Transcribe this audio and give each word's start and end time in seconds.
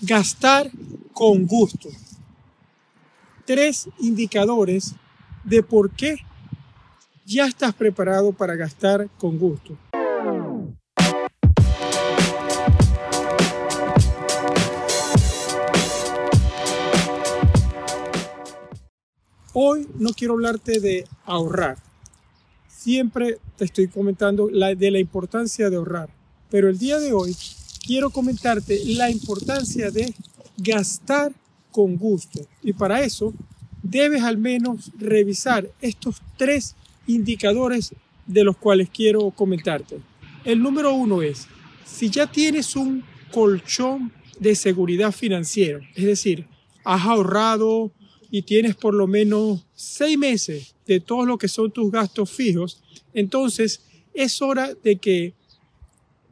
gastar 0.00 0.70
con 1.12 1.46
gusto. 1.46 1.88
Tres 3.44 3.88
indicadores 3.98 4.94
de 5.44 5.62
por 5.62 5.90
qué 5.90 6.16
ya 7.24 7.46
estás 7.46 7.74
preparado 7.74 8.32
para 8.32 8.54
gastar 8.56 9.08
con 9.18 9.38
gusto. 9.38 9.76
Hoy 19.52 19.88
no 19.98 20.10
quiero 20.10 20.34
hablarte 20.34 20.80
de 20.80 21.06
ahorrar. 21.24 21.78
Siempre 22.68 23.38
te 23.56 23.64
estoy 23.64 23.88
comentando 23.88 24.48
de 24.48 24.90
la 24.90 24.98
importancia 24.98 25.70
de 25.70 25.76
ahorrar. 25.76 26.10
Pero 26.50 26.68
el 26.68 26.78
día 26.78 27.00
de 27.00 27.14
hoy 27.14 27.34
quiero 27.86 28.10
comentarte 28.10 28.82
la 28.84 29.10
importancia 29.10 29.90
de 29.90 30.12
gastar 30.58 31.32
con 31.70 31.96
gusto. 31.96 32.46
Y 32.62 32.72
para 32.72 33.02
eso 33.02 33.32
debes 33.82 34.22
al 34.22 34.38
menos 34.38 34.90
revisar 34.98 35.70
estos 35.80 36.16
tres 36.36 36.74
indicadores 37.06 37.94
de 38.26 38.42
los 38.42 38.56
cuales 38.56 38.88
quiero 38.90 39.30
comentarte. 39.30 40.00
El 40.44 40.62
número 40.62 40.92
uno 40.94 41.22
es, 41.22 41.46
si 41.84 42.10
ya 42.10 42.26
tienes 42.26 42.74
un 42.74 43.04
colchón 43.32 44.12
de 44.40 44.54
seguridad 44.54 45.12
financiero, 45.12 45.80
es 45.94 46.04
decir, 46.04 46.46
has 46.84 47.04
ahorrado 47.04 47.92
y 48.30 48.42
tienes 48.42 48.74
por 48.74 48.94
lo 48.94 49.06
menos 49.06 49.64
seis 49.74 50.18
meses 50.18 50.74
de 50.86 51.00
todo 51.00 51.24
lo 51.24 51.38
que 51.38 51.48
son 51.48 51.70
tus 51.70 51.90
gastos 51.90 52.30
fijos, 52.30 52.82
entonces 53.14 53.82
es 54.14 54.42
hora 54.42 54.74
de 54.74 54.96
que 54.96 55.34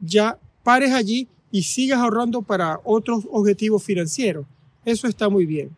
ya 0.01 0.37
pares 0.63 0.91
allí 0.91 1.27
y 1.55 1.63
sigas 1.63 1.99
ahorrando 1.99 2.41
para 2.41 2.81
otros 2.83 3.23
objetivos 3.31 3.81
financieros. 3.81 4.45
Eso 4.83 5.07
está 5.07 5.29
muy 5.29 5.45
bien. 5.45 5.69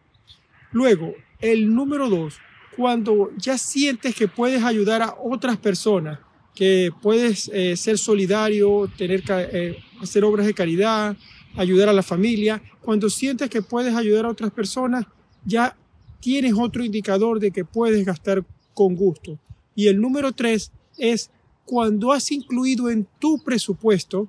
Luego, 0.71 1.13
el 1.39 1.71
número 1.71 2.09
dos, 2.09 2.39
cuando 2.75 3.29
ya 3.37 3.59
sientes 3.59 4.15
que 4.15 4.27
puedes 4.27 4.63
ayudar 4.63 5.03
a 5.03 5.15
otras 5.23 5.55
personas, 5.57 6.17
que 6.55 6.89
puedes 7.03 7.51
eh, 7.53 7.77
ser 7.77 7.99
solidario, 7.99 8.91
tener, 8.97 9.23
eh, 9.29 9.77
hacer 10.01 10.23
obras 10.23 10.47
de 10.47 10.55
caridad, 10.55 11.15
ayudar 11.55 11.89
a 11.89 11.93
la 11.93 12.01
familia, 12.01 12.59
cuando 12.81 13.07
sientes 13.07 13.47
que 13.47 13.61
puedes 13.61 13.93
ayudar 13.93 14.25
a 14.25 14.29
otras 14.29 14.49
personas, 14.49 15.05
ya 15.45 15.77
tienes 16.19 16.55
otro 16.57 16.83
indicador 16.83 17.39
de 17.39 17.51
que 17.51 17.65
puedes 17.65 18.03
gastar 18.03 18.43
con 18.73 18.95
gusto. 18.95 19.37
Y 19.75 19.89
el 19.89 20.01
número 20.01 20.31
tres 20.31 20.71
es 20.97 21.29
cuando 21.65 22.13
has 22.13 22.31
incluido 22.31 22.89
en 22.89 23.07
tu 23.19 23.43
presupuesto 23.43 24.27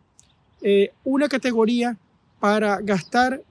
eh, 0.62 0.90
una 1.04 1.28
categoría 1.28 1.96
para 2.40 2.80
gastar 2.80 3.42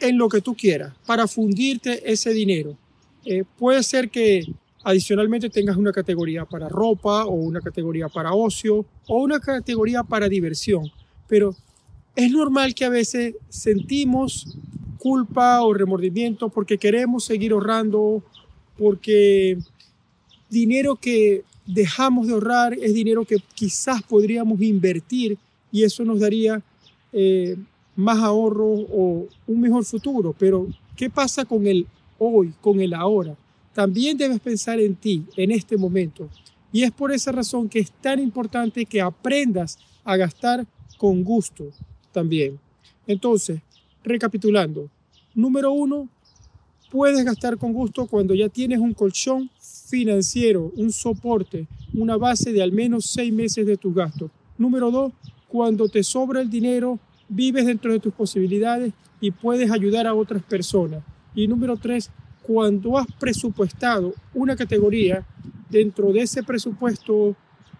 en 0.00 0.18
lo 0.18 0.28
que 0.28 0.40
tú 0.40 0.54
quieras, 0.54 0.92
para 1.06 1.26
fundirte 1.26 2.10
ese 2.10 2.30
dinero. 2.30 2.76
Eh, 3.24 3.44
puede 3.58 3.82
ser 3.82 4.10
que 4.10 4.44
adicionalmente 4.82 5.48
tengas 5.48 5.76
una 5.76 5.92
categoría 5.92 6.44
para 6.44 6.68
ropa 6.68 7.24
o 7.24 7.32
una 7.32 7.60
categoría 7.60 8.08
para 8.08 8.34
ocio 8.34 8.84
o 9.06 9.22
una 9.22 9.40
categoría 9.40 10.02
para 10.02 10.28
diversión, 10.28 10.90
pero 11.26 11.56
es 12.14 12.30
normal 12.30 12.74
que 12.74 12.84
a 12.84 12.90
veces 12.90 13.34
sentimos 13.48 14.56
culpa 14.98 15.62
o 15.62 15.74
remordimiento 15.74 16.48
porque 16.48 16.78
queremos 16.78 17.24
seguir 17.24 17.52
ahorrando, 17.52 18.22
porque 18.78 19.58
dinero 20.48 20.96
que 20.96 21.44
dejamos 21.66 22.26
de 22.26 22.34
ahorrar 22.34 22.74
es 22.74 22.94
dinero 22.94 23.24
que 23.24 23.36
quizás 23.54 24.02
podríamos 24.02 24.60
invertir 24.60 25.38
y 25.74 25.82
eso 25.82 26.04
nos 26.04 26.20
daría 26.20 26.62
eh, 27.12 27.56
más 27.96 28.18
ahorro 28.18 28.64
o 28.64 29.26
un 29.48 29.60
mejor 29.60 29.84
futuro. 29.84 30.32
Pero, 30.38 30.68
¿qué 30.94 31.10
pasa 31.10 31.44
con 31.44 31.66
el 31.66 31.84
hoy, 32.16 32.54
con 32.60 32.80
el 32.80 32.94
ahora? 32.94 33.36
También 33.72 34.16
debes 34.16 34.38
pensar 34.38 34.78
en 34.78 34.94
ti, 34.94 35.24
en 35.36 35.50
este 35.50 35.76
momento. 35.76 36.28
Y 36.72 36.84
es 36.84 36.92
por 36.92 37.10
esa 37.10 37.32
razón 37.32 37.68
que 37.68 37.80
es 37.80 37.90
tan 37.90 38.20
importante 38.20 38.84
que 38.84 39.00
aprendas 39.00 39.76
a 40.04 40.16
gastar 40.16 40.64
con 40.96 41.24
gusto 41.24 41.64
también. 42.12 42.60
Entonces, 43.08 43.60
recapitulando, 44.04 44.88
Número 45.34 45.72
uno, 45.72 46.08
puedes 46.92 47.24
gastar 47.24 47.58
con 47.58 47.72
gusto 47.72 48.06
cuando 48.06 48.36
ya 48.36 48.48
tienes 48.48 48.78
un 48.78 48.94
colchón 48.94 49.50
financiero, 49.88 50.70
un 50.76 50.92
soporte, 50.92 51.66
una 51.92 52.16
base 52.16 52.52
de 52.52 52.62
al 52.62 52.70
menos 52.70 53.06
seis 53.06 53.32
meses 53.32 53.66
de 53.66 53.76
tus 53.76 53.92
gastos. 53.92 54.30
Número 54.56 54.92
dos, 54.92 55.12
cuando 55.54 55.88
te 55.88 56.02
sobra 56.02 56.40
el 56.40 56.50
dinero, 56.50 56.98
vives 57.28 57.66
dentro 57.66 57.92
de 57.92 58.00
tus 58.00 58.12
posibilidades 58.12 58.92
y 59.20 59.30
puedes 59.30 59.70
ayudar 59.70 60.04
a 60.04 60.12
otras 60.12 60.42
personas. 60.42 61.04
Y 61.32 61.46
número 61.46 61.76
tres, 61.76 62.10
cuando 62.42 62.98
has 62.98 63.06
presupuestado 63.20 64.14
una 64.34 64.56
categoría 64.56 65.24
dentro 65.70 66.12
de 66.12 66.22
ese 66.22 66.42
presupuesto 66.42 67.36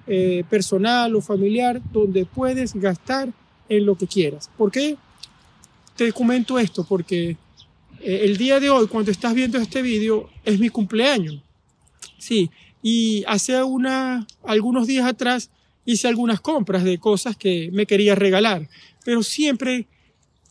eh, 0.06 0.44
personal 0.48 1.16
o 1.16 1.20
familiar 1.20 1.82
donde 1.92 2.24
puedes 2.26 2.74
gastar 2.74 3.30
en 3.68 3.84
lo 3.84 3.96
que 3.96 4.06
quieras. 4.06 4.48
¿Por 4.56 4.70
qué? 4.70 4.96
Te 5.96 6.12
comento 6.12 6.60
esto 6.60 6.86
porque 6.88 7.30
eh, 8.00 8.20
el 8.22 8.36
día 8.36 8.60
de 8.60 8.70
hoy, 8.70 8.86
cuando 8.86 9.10
estás 9.10 9.34
viendo 9.34 9.58
este 9.58 9.82
vídeo, 9.82 10.30
es 10.44 10.60
mi 10.60 10.68
cumpleaños. 10.68 11.42
Sí, 12.18 12.52
y 12.84 13.24
hace 13.26 13.64
una, 13.64 14.28
algunos 14.44 14.86
días 14.86 15.06
atrás 15.06 15.50
hice 15.84 16.08
algunas 16.08 16.40
compras 16.40 16.84
de 16.84 16.98
cosas 16.98 17.36
que 17.36 17.70
me 17.72 17.86
quería 17.86 18.14
regalar, 18.14 18.68
pero 19.04 19.22
siempre 19.22 19.86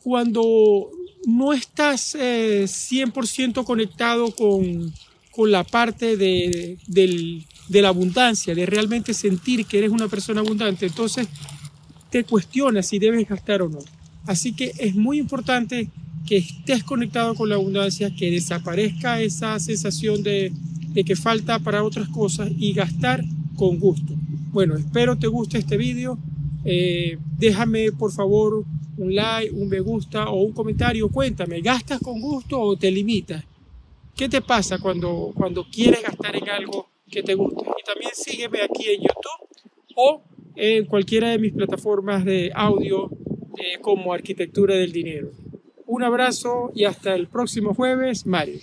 cuando 0.03 0.89
no 1.25 1.53
estás 1.53 2.15
100% 2.15 3.61
eh, 3.61 3.65
conectado 3.65 4.31
con, 4.35 4.93
con, 5.31 5.51
la 5.51 5.63
parte 5.63 6.17
de, 6.17 6.77
de 6.87 7.81
la 7.81 7.87
abundancia, 7.87 8.53
de 8.53 8.65
realmente 8.65 9.13
sentir 9.13 9.65
que 9.65 9.77
eres 9.77 9.91
una 9.91 10.07
persona 10.07 10.41
abundante, 10.41 10.85
entonces 10.85 11.27
te 12.09 12.23
cuestionas 12.25 12.87
si 12.87 12.99
debes 12.99 13.27
gastar 13.27 13.61
o 13.61 13.69
no. 13.69 13.79
Así 14.25 14.53
que 14.53 14.71
es 14.77 14.95
muy 14.95 15.17
importante 15.17 15.89
que 16.25 16.37
estés 16.37 16.83
conectado 16.83 17.35
con 17.35 17.49
la 17.49 17.55
abundancia, 17.55 18.13
que 18.15 18.31
desaparezca 18.31 19.21
esa 19.21 19.59
sensación 19.59 20.23
de, 20.23 20.53
que 20.93 21.15
falta 21.15 21.59
para 21.59 21.83
otras 21.83 22.07
cosas 22.09 22.51
y 22.57 22.73
gastar 22.73 23.23
con 23.55 23.79
gusto. 23.79 24.13
Bueno, 24.53 24.77
espero 24.77 25.17
te 25.17 25.25
guste 25.25 25.57
este 25.57 25.77
vídeo. 25.77 26.19
Eh, 26.63 27.17
déjame 27.39 27.91
por 27.91 28.11
favor 28.11 28.63
un 28.97 29.15
like, 29.15 29.51
un 29.51 29.67
me 29.67 29.79
gusta 29.79 30.29
o 30.29 30.43
un 30.43 30.53
comentario. 30.53 31.09
Cuéntame, 31.09 31.59
¿gastas 31.59 31.99
con 31.99 32.21
gusto 32.21 32.61
o 32.61 32.77
te 32.77 32.91
limitas? 32.91 33.43
¿Qué 34.15 34.29
te 34.29 34.41
pasa 34.41 34.77
cuando, 34.77 35.31
cuando 35.35 35.65
quieres 35.71 36.03
gastar 36.03 36.35
en 36.35 36.47
algo 36.49 36.87
que 37.09 37.23
te 37.23 37.33
gusta? 37.33 37.63
Y 37.63 37.83
también 37.83 38.11
sígueme 38.13 38.61
aquí 38.61 38.89
en 38.89 39.01
YouTube 39.01 39.73
o 39.95 40.21
en 40.55 40.85
cualquiera 40.85 41.29
de 41.29 41.39
mis 41.39 41.53
plataformas 41.53 42.23
de 42.23 42.51
audio 42.53 43.09
eh, 43.57 43.79
como 43.81 44.13
Arquitectura 44.13 44.75
del 44.75 44.91
Dinero. 44.91 45.31
Un 45.87 46.03
abrazo 46.03 46.71
y 46.75 46.85
hasta 46.85 47.15
el 47.15 47.27
próximo 47.27 47.73
jueves, 47.73 48.27
Mario. 48.27 48.59